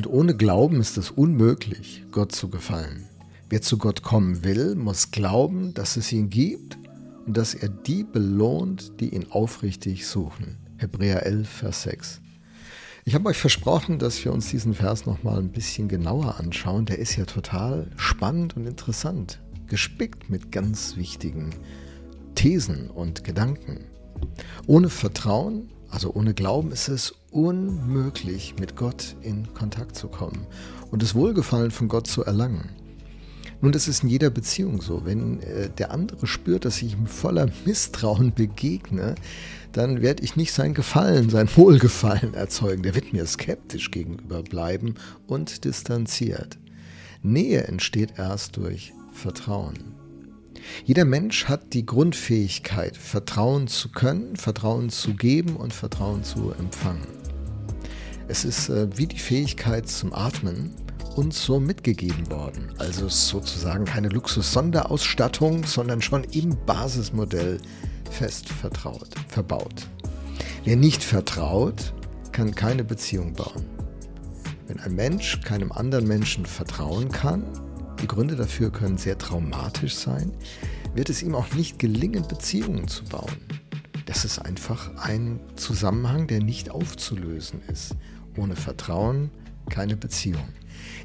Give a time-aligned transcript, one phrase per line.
[0.00, 3.04] Und ohne Glauben ist es unmöglich, Gott zu gefallen.
[3.50, 6.78] Wer zu Gott kommen will, muss glauben, dass es ihn gibt
[7.26, 10.56] und dass er die belohnt, die ihn aufrichtig suchen.
[10.78, 12.22] Hebräer 11, Vers 6.
[13.04, 16.86] Ich habe euch versprochen, dass wir uns diesen Vers nochmal ein bisschen genauer anschauen.
[16.86, 21.50] Der ist ja total spannend und interessant, gespickt mit ganz wichtigen
[22.36, 23.84] Thesen und Gedanken.
[24.66, 30.46] Ohne Vertrauen, also ohne Glauben, ist es unmöglich, mit Gott in Kontakt zu kommen
[30.90, 32.70] und das Wohlgefallen von Gott zu erlangen.
[33.62, 35.04] Nun, das ist in jeder Beziehung so.
[35.04, 39.16] Wenn äh, der andere spürt, dass ich ihm voller Misstrauen begegne,
[39.72, 42.82] dann werde ich nicht sein Gefallen, sein Wohlgefallen erzeugen.
[42.82, 44.94] Der wird mir skeptisch gegenüber bleiben
[45.26, 46.58] und distanziert.
[47.22, 49.99] Nähe entsteht erst durch Vertrauen.
[50.84, 57.06] Jeder Mensch hat die Grundfähigkeit, Vertrauen zu können, Vertrauen zu geben und Vertrauen zu empfangen.
[58.28, 60.74] Es ist äh, wie die Fähigkeit zum Atmen
[61.16, 62.72] uns so mitgegeben worden.
[62.78, 67.58] Also sozusagen keine Luxus-Sonderausstattung, sondern schon im Basismodell
[68.10, 69.88] fest vertraut, verbaut.
[70.64, 71.92] Wer nicht vertraut,
[72.32, 73.64] kann keine Beziehung bauen.
[74.66, 77.44] Wenn ein Mensch keinem anderen Menschen vertrauen kann,
[78.00, 80.32] die Gründe dafür können sehr traumatisch sein,
[80.94, 83.36] wird es ihm auch nicht gelingen, Beziehungen zu bauen.
[84.06, 87.94] Das ist einfach ein Zusammenhang, der nicht aufzulösen ist.
[88.36, 89.30] Ohne Vertrauen
[89.68, 90.48] keine Beziehung.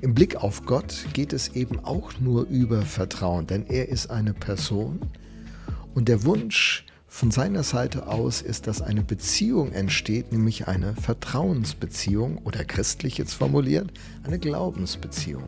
[0.01, 4.33] Im Blick auf Gott geht es eben auch nur über Vertrauen, denn er ist eine
[4.33, 5.01] Person
[5.93, 12.39] und der Wunsch von seiner Seite aus ist, dass eine Beziehung entsteht, nämlich eine Vertrauensbeziehung
[12.39, 13.91] oder christlich jetzt formuliert,
[14.23, 15.45] eine Glaubensbeziehung.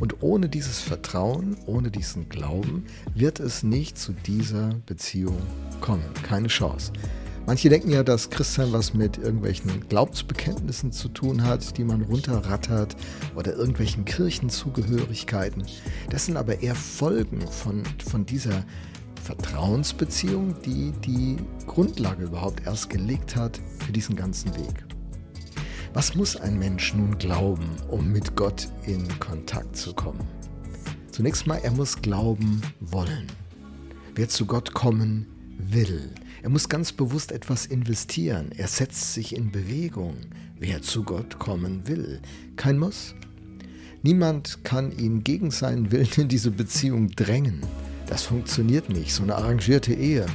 [0.00, 2.84] Und ohne dieses Vertrauen, ohne diesen Glauben
[3.14, 5.38] wird es nicht zu dieser Beziehung
[5.80, 6.04] kommen.
[6.22, 6.92] Keine Chance.
[7.48, 12.94] Manche denken ja, dass Christsein was mit irgendwelchen Glaubensbekenntnissen zu tun hat, die man runterrattert
[13.36, 15.64] oder irgendwelchen Kirchenzugehörigkeiten.
[16.10, 18.66] Das sind aber eher Folgen von, von dieser
[19.24, 21.36] Vertrauensbeziehung, die die
[21.66, 24.87] Grundlage überhaupt erst gelegt hat für diesen ganzen Weg.
[25.94, 30.26] Was muss ein Mensch nun glauben, um mit Gott in Kontakt zu kommen?
[31.10, 33.26] Zunächst mal, er muss glauben wollen.
[34.14, 35.26] Wer zu Gott kommen
[35.58, 36.12] will,
[36.42, 38.52] er muss ganz bewusst etwas investieren.
[38.56, 40.14] Er setzt sich in Bewegung,
[40.58, 42.20] wer zu Gott kommen will.
[42.56, 43.14] Kein Muss.
[44.02, 47.62] Niemand kann ihn gegen seinen Willen in diese Beziehung drängen.
[48.06, 50.26] Das funktioniert nicht, so eine arrangierte Ehe.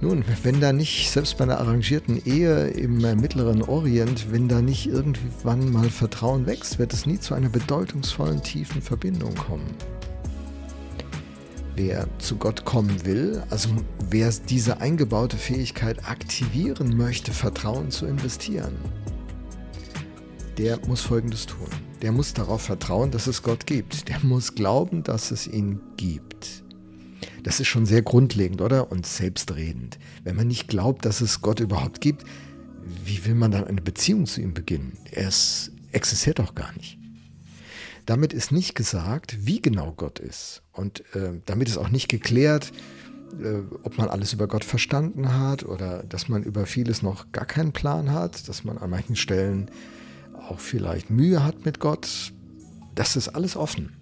[0.00, 4.86] Nun, wenn da nicht, selbst bei einer arrangierten Ehe im Mittleren Orient, wenn da nicht
[4.86, 9.74] irgendwann mal Vertrauen wächst, wird es nie zu einer bedeutungsvollen, tiefen Verbindung kommen
[11.78, 13.68] wer zu Gott kommen will, also
[14.10, 18.76] wer diese eingebaute Fähigkeit aktivieren möchte, Vertrauen zu investieren,
[20.58, 21.68] der muss Folgendes tun.
[22.02, 24.08] Der muss darauf vertrauen, dass es Gott gibt.
[24.08, 26.64] Der muss glauben, dass es ihn gibt.
[27.48, 28.92] Das ist schon sehr grundlegend, oder?
[28.92, 29.98] Und selbstredend.
[30.22, 32.24] Wenn man nicht glaubt, dass es Gott überhaupt gibt,
[33.06, 34.98] wie will man dann eine Beziehung zu ihm beginnen?
[35.10, 35.30] Er
[35.92, 36.98] existiert doch gar nicht.
[38.04, 40.60] Damit ist nicht gesagt, wie genau Gott ist.
[40.72, 42.70] Und äh, damit ist auch nicht geklärt,
[43.42, 47.46] äh, ob man alles über Gott verstanden hat oder dass man über vieles noch gar
[47.46, 49.70] keinen Plan hat, dass man an manchen Stellen
[50.34, 52.34] auch vielleicht Mühe hat mit Gott.
[52.94, 53.97] Das ist alles offen.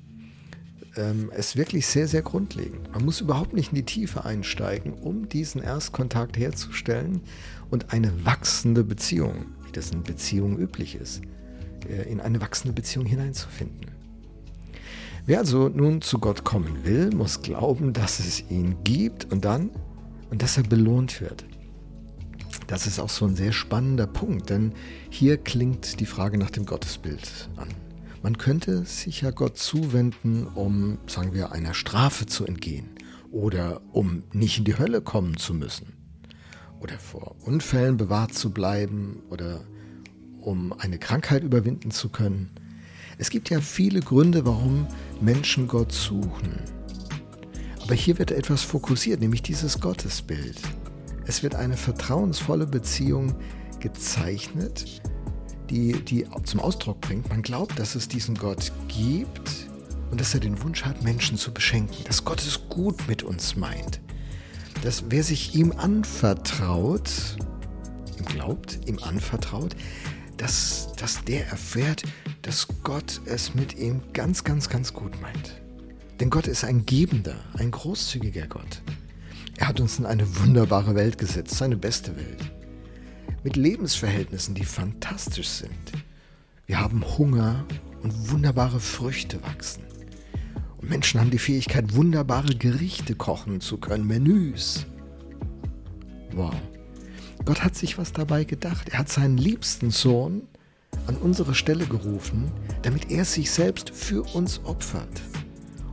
[0.96, 2.90] Ähm, ist wirklich sehr, sehr grundlegend.
[2.92, 7.20] Man muss überhaupt nicht in die Tiefe einsteigen, um diesen Erstkontakt herzustellen
[7.70, 11.22] und eine wachsende Beziehung, wie das in Beziehungen üblich ist,
[11.88, 13.90] äh, in eine wachsende Beziehung hineinzufinden.
[15.26, 19.70] Wer also nun zu Gott kommen will, muss glauben, dass es ihn gibt und dann
[20.30, 21.44] und dass er belohnt wird.
[22.68, 24.72] Das ist auch so ein sehr spannender Punkt, denn
[25.10, 27.68] hier klingt die Frage nach dem Gottesbild an.
[28.22, 32.90] Man könnte sich ja Gott zuwenden, um, sagen wir, einer Strafe zu entgehen
[33.30, 35.92] oder um nicht in die Hölle kommen zu müssen
[36.80, 39.64] oder vor Unfällen bewahrt zu bleiben oder
[40.40, 42.50] um eine Krankheit überwinden zu können.
[43.18, 44.86] Es gibt ja viele Gründe, warum
[45.20, 46.60] Menschen Gott suchen.
[47.82, 50.60] Aber hier wird etwas fokussiert, nämlich dieses Gottesbild.
[51.26, 53.34] Es wird eine vertrauensvolle Beziehung
[53.80, 55.02] gezeichnet,
[55.70, 59.68] die, die zum Ausdruck bringt, man glaubt, dass es diesen Gott gibt
[60.10, 63.56] und dass er den Wunsch hat, Menschen zu beschenken, dass Gott es gut mit uns
[63.56, 64.00] meint.
[64.82, 67.10] Dass wer sich ihm anvertraut,
[68.18, 69.74] ihm glaubt, ihm anvertraut,
[70.36, 72.02] dass, dass der erfährt,
[72.42, 75.60] dass Gott es mit ihm ganz, ganz, ganz gut meint.
[76.20, 78.82] Denn Gott ist ein Gebender, ein großzügiger Gott.
[79.58, 82.55] Er hat uns in eine wunderbare Welt gesetzt, seine beste Welt.
[83.46, 85.92] Mit Lebensverhältnissen, die fantastisch sind.
[86.66, 87.64] Wir haben Hunger
[88.02, 89.84] und wunderbare Früchte wachsen.
[90.78, 94.84] Und Menschen haben die Fähigkeit, wunderbare Gerichte kochen zu können, Menüs.
[96.32, 96.56] Wow.
[97.44, 98.88] Gott hat sich was dabei gedacht.
[98.88, 100.42] Er hat seinen liebsten Sohn
[101.06, 102.50] an unsere Stelle gerufen,
[102.82, 105.22] damit er sich selbst für uns opfert.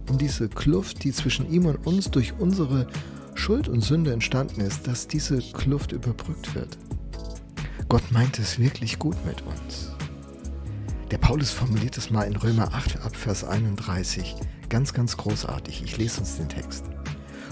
[0.10, 2.88] Um diese Kluft, die zwischen ihm und uns durch unsere
[3.36, 6.80] Schuld und Sünde entstanden ist, dass diese Kluft überbrückt wird.
[7.94, 9.92] Gott meint es wirklich gut mit uns.
[11.12, 14.34] Der Paulus formuliert es mal in Römer 8 ab Vers 31.
[14.68, 15.84] Ganz, ganz großartig.
[15.84, 16.86] Ich lese uns den Text.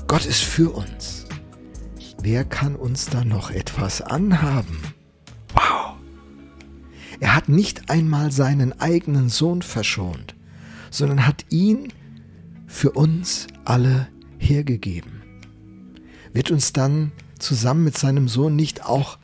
[0.07, 1.27] Gott ist für uns.
[2.23, 4.81] Wer kann uns da noch etwas anhaben?
[5.53, 5.97] Wow.
[7.19, 10.33] Er hat nicht einmal seinen eigenen Sohn verschont,
[10.89, 11.93] sondern hat ihn
[12.65, 14.07] für uns alle
[14.39, 15.21] hergegeben.
[16.33, 19.19] Wird uns dann zusammen mit seinem Sohn nicht auch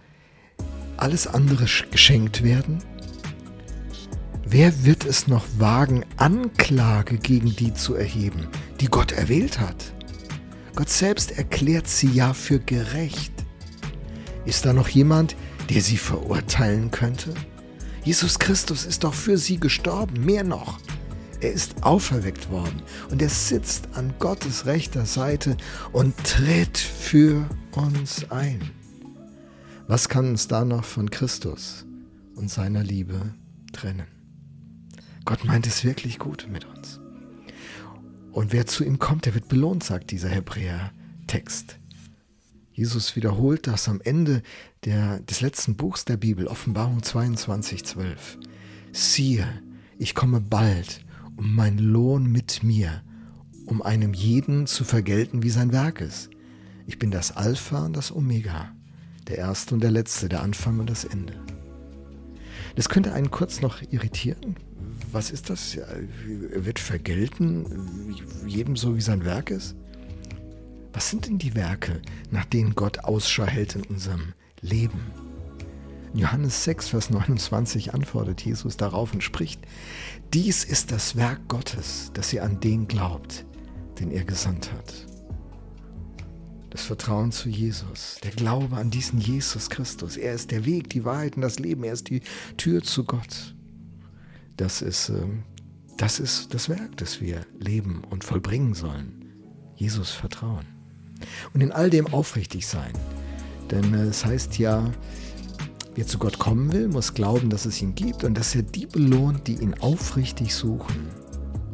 [0.98, 2.80] alles andere geschenkt werden?
[4.46, 8.48] Wer wird es noch wagen, Anklage gegen die zu erheben,
[8.80, 9.94] die Gott erwählt hat?
[10.76, 13.34] Gott selbst erklärt sie ja für gerecht.
[14.46, 15.36] Ist da noch jemand,
[15.70, 17.34] der sie verurteilen könnte?
[18.04, 20.80] Jesus Christus ist doch für sie gestorben, mehr noch.
[21.42, 25.58] Er ist auferweckt worden und er sitzt an Gottes rechter Seite
[25.92, 27.46] und tritt für
[27.76, 28.77] uns ein.
[29.89, 31.86] Was kann uns da noch von Christus
[32.36, 33.34] und seiner Liebe
[33.72, 34.07] trennen?
[35.24, 37.00] Gott meint es wirklich gut mit uns.
[38.34, 41.80] Und wer zu ihm kommt, der wird belohnt, sagt dieser Hebräer-Text.
[42.74, 44.44] Jesus wiederholt das am Ende
[44.84, 48.40] der, des letzten Buchs der Bibel, Offenbarung 22, 12.
[48.92, 49.48] Siehe,
[49.98, 51.06] ich komme bald,
[51.38, 53.04] um mein Lohn mit mir,
[53.66, 56.30] um einem jeden zu vergelten, wie sein Werk ist.
[56.86, 58.75] Ich bin das Alpha und das Omega,
[59.28, 61.34] der Erste und der Letzte, der Anfang und das Ende.
[62.76, 64.56] Das könnte einen kurz noch irritieren,
[65.12, 65.76] was ist das?
[65.76, 68.16] Er wird vergelten,
[68.46, 69.76] jedem so wie sein Werk ist?
[70.94, 72.02] Was sind denn die Werke,
[72.32, 75.00] nach denen Gott Ausschau hält in unserem Leben?
[76.14, 79.62] In Johannes 6, Vers 29 antwortet Jesus darauf und spricht,
[80.34, 83.46] dies ist das Werk Gottes, dass ihr an den glaubt,
[84.00, 85.17] den er gesandt hat.
[86.78, 90.16] Das Vertrauen zu Jesus, der Glaube an diesen Jesus Christus.
[90.16, 91.84] Er ist der Weg, die Wahrheit und das Leben.
[91.84, 92.22] Er ist die
[92.56, 93.56] Tür zu Gott.
[94.58, 95.42] Das ist, ähm,
[95.98, 99.26] das ist das Werk, das wir leben und vollbringen sollen.
[99.76, 100.68] Jesus vertrauen.
[101.52, 102.94] Und in all dem aufrichtig sein.
[103.72, 104.92] Denn äh, es heißt ja,
[105.96, 108.86] wer zu Gott kommen will, muss glauben, dass es ihn gibt und dass er die
[108.86, 111.08] belohnt, die ihn aufrichtig suchen.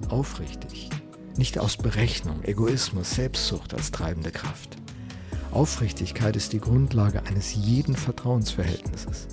[0.07, 0.89] Aufrichtig.
[1.35, 4.77] Nicht aus Berechnung, Egoismus, Selbstsucht als treibende Kraft.
[5.53, 9.27] Aufrichtigkeit ist die Grundlage eines jeden Vertrauensverhältnisses.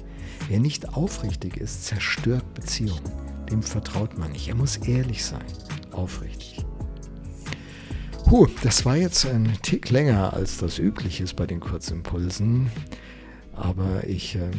[0.48, 4.48] Wer nicht aufrichtig ist, zerstört Beziehungen dem vertraut man nicht.
[4.48, 5.44] Er muss ehrlich sein,
[5.90, 6.64] aufrichtig.
[8.24, 12.70] Puh, das war jetzt ein Tick länger, als das üblich ist bei den Kurzimpulsen.
[13.54, 14.50] Aber ich äh,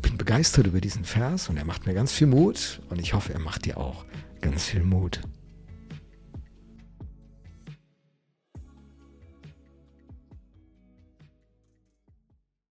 [0.00, 3.32] bin begeistert über diesen Vers und er macht mir ganz viel Mut und ich hoffe,
[3.32, 4.04] er macht dir auch
[4.40, 5.20] ganz viel Mut.